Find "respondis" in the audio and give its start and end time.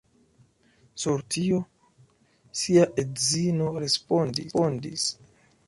3.87-5.09